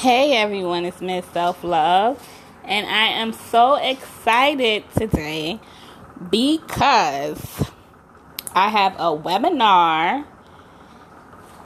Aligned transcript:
Hey 0.00 0.34
everyone, 0.34 0.86
it's 0.86 1.02
Miss 1.02 1.26
Self 1.26 1.62
Love, 1.62 2.26
and 2.64 2.86
I 2.86 3.08
am 3.08 3.34
so 3.34 3.74
excited 3.74 4.82
today 4.96 5.60
because 6.30 7.70
I 8.54 8.70
have 8.70 8.94
a 8.94 9.14
webinar 9.14 10.24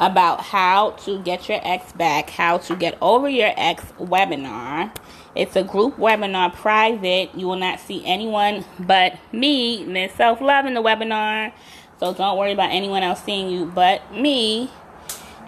about 0.00 0.40
how 0.40 0.90
to 1.04 1.22
get 1.22 1.48
your 1.48 1.60
ex 1.62 1.92
back, 1.92 2.28
how 2.28 2.58
to 2.58 2.74
get 2.74 2.98
over 3.00 3.28
your 3.28 3.52
ex 3.56 3.84
webinar. 4.00 4.92
It's 5.36 5.54
a 5.54 5.62
group 5.62 5.96
webinar, 5.96 6.52
private. 6.54 7.32
You 7.36 7.46
will 7.46 7.54
not 7.54 7.78
see 7.78 8.04
anyone 8.04 8.64
but 8.80 9.16
me, 9.30 9.84
Miss 9.84 10.12
Self 10.12 10.40
Love, 10.40 10.66
in 10.66 10.74
the 10.74 10.82
webinar. 10.82 11.52
So 12.00 12.12
don't 12.12 12.36
worry 12.36 12.50
about 12.50 12.72
anyone 12.72 13.04
else 13.04 13.22
seeing 13.22 13.48
you 13.48 13.66
but 13.66 14.12
me 14.12 14.70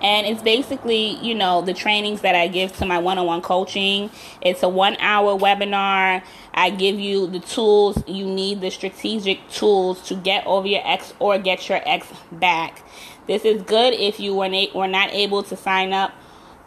and 0.02 0.26
it's 0.26 0.42
basically 0.42 1.16
you 1.24 1.34
know 1.34 1.62
the 1.62 1.72
trainings 1.72 2.20
that 2.20 2.34
i 2.34 2.46
give 2.46 2.76
to 2.76 2.86
my 2.86 2.98
one-on-one 2.98 3.42
coaching. 3.42 4.10
It's 4.40 4.62
a 4.62 4.68
one 4.68 4.96
hour 4.98 5.38
webinar. 5.38 6.22
I 6.52 6.70
give 6.70 6.98
you 6.98 7.26
the 7.26 7.40
tools. 7.40 8.02
You 8.06 8.26
need 8.26 8.60
the 8.60 8.70
strategic 8.70 9.48
tools 9.50 10.02
to 10.08 10.14
get 10.14 10.46
over 10.46 10.66
your 10.66 10.82
ex 10.84 11.14
or 11.18 11.38
get 11.38 11.68
your 11.68 11.80
ex 11.86 12.08
back. 12.32 12.82
This 13.26 13.44
is 13.44 13.62
good 13.62 13.94
if 13.94 14.20
you 14.20 14.34
were, 14.34 14.48
na- 14.48 14.72
were 14.74 14.88
not 14.88 15.12
able 15.12 15.42
to 15.44 15.56
sign 15.56 15.92
up 15.92 16.12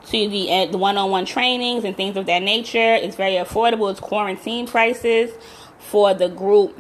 to 0.08 0.30
the, 0.30 0.52
uh, 0.52 0.66
the 0.68 0.78
one-on-one 0.78 1.26
trainings 1.26 1.84
and 1.84 1.96
things 1.96 2.18
of 2.18 2.26
that 2.26 2.42
nature. 2.42 2.96
It's 2.96 3.16
very 3.16 3.34
affordable. 3.34 3.92
It's 3.92 4.00
quarantine 4.00 4.68
prices 4.68 5.32
for 5.78 6.14
the 6.14 6.30
group 6.30 6.78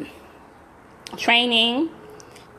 training 1.17 1.89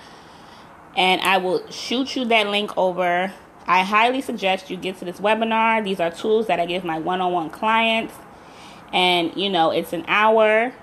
And 0.95 1.21
I 1.21 1.37
will 1.37 1.69
shoot 1.71 2.15
you 2.15 2.25
that 2.25 2.47
link 2.47 2.77
over. 2.77 3.33
I 3.65 3.83
highly 3.83 4.21
suggest 4.21 4.69
you 4.69 4.77
get 4.77 4.97
to 4.97 5.05
this 5.05 5.19
webinar. 5.19 5.83
These 5.83 5.99
are 5.99 6.11
tools 6.11 6.47
that 6.47 6.59
I 6.59 6.65
give 6.65 6.83
my 6.83 6.99
one 6.99 7.21
on 7.21 7.31
one 7.31 7.49
clients. 7.49 8.13
And, 8.91 9.33
you 9.37 9.49
know, 9.49 9.71
it's 9.71 9.93
an 9.93 10.03
hour 10.07 10.73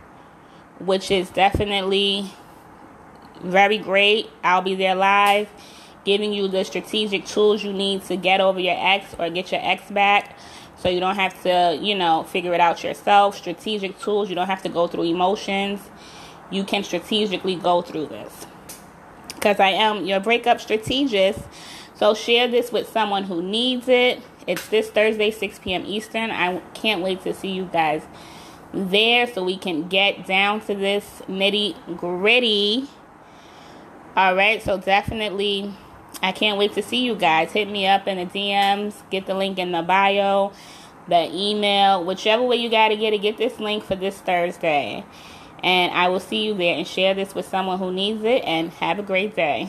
which 0.80 1.10
is 1.10 1.30
definitely 1.30 2.30
very 3.42 3.78
great. 3.78 4.28
I'll 4.42 4.62
be 4.62 4.74
there 4.74 4.94
live 4.94 5.48
giving 6.08 6.32
you 6.32 6.48
the 6.48 6.64
strategic 6.64 7.26
tools 7.26 7.62
you 7.62 7.70
need 7.70 8.02
to 8.02 8.16
get 8.16 8.40
over 8.40 8.58
your 8.58 8.76
ex 8.78 9.14
or 9.18 9.28
get 9.28 9.52
your 9.52 9.60
ex 9.62 9.90
back 9.90 10.38
so 10.78 10.88
you 10.88 11.00
don't 11.00 11.16
have 11.16 11.42
to, 11.42 11.78
you 11.82 11.94
know, 11.94 12.22
figure 12.22 12.54
it 12.54 12.60
out 12.60 12.82
yourself. 12.82 13.36
Strategic 13.36 13.98
tools, 13.98 14.30
you 14.30 14.34
don't 14.34 14.46
have 14.46 14.62
to 14.62 14.70
go 14.70 14.86
through 14.86 15.02
emotions. 15.02 15.80
You 16.50 16.64
can 16.64 16.82
strategically 16.82 17.56
go 17.56 17.82
through 17.82 18.06
this. 18.06 18.46
Because 19.34 19.60
I 19.60 19.68
am 19.70 20.06
your 20.06 20.20
breakup 20.20 20.60
strategist. 20.60 21.40
So 21.94 22.14
share 22.14 22.48
this 22.48 22.72
with 22.72 22.88
someone 22.88 23.24
who 23.24 23.42
needs 23.42 23.88
it. 23.88 24.22
It's 24.46 24.66
this 24.68 24.88
Thursday, 24.88 25.30
6 25.30 25.58
p.m. 25.58 25.84
Eastern. 25.84 26.30
I 26.30 26.58
can't 26.72 27.02
wait 27.02 27.22
to 27.24 27.34
see 27.34 27.50
you 27.50 27.68
guys 27.70 28.02
there 28.72 29.26
so 29.26 29.44
we 29.44 29.56
can 29.56 29.88
get 29.88 30.26
down 30.26 30.60
to 30.62 30.74
this 30.74 31.22
nitty 31.28 31.96
gritty. 31.96 32.88
All 34.16 34.34
right, 34.34 34.62
so 34.62 34.78
definitely, 34.78 35.72
I 36.22 36.32
can't 36.32 36.58
wait 36.58 36.72
to 36.74 36.82
see 36.82 37.04
you 37.04 37.14
guys. 37.14 37.52
Hit 37.52 37.68
me 37.70 37.86
up 37.86 38.06
in 38.06 38.16
the 38.16 38.26
DMs, 38.26 38.94
get 39.10 39.26
the 39.26 39.34
link 39.34 39.58
in 39.58 39.72
the 39.72 39.82
bio, 39.82 40.52
the 41.08 41.30
email, 41.32 42.04
whichever 42.04 42.42
way 42.42 42.56
you 42.56 42.68
got 42.68 42.88
to 42.88 42.96
get 42.96 43.12
it, 43.12 43.18
get 43.18 43.36
this 43.36 43.60
link 43.60 43.84
for 43.84 43.94
this 43.94 44.18
Thursday. 44.18 45.04
And 45.62 45.92
I 45.92 46.08
will 46.08 46.20
see 46.20 46.44
you 46.44 46.54
there 46.54 46.76
and 46.76 46.86
share 46.86 47.14
this 47.14 47.34
with 47.34 47.46
someone 47.46 47.78
who 47.78 47.92
needs 47.92 48.22
it. 48.22 48.44
And 48.44 48.70
have 48.74 48.98
a 48.98 49.02
great 49.02 49.34
day. 49.34 49.68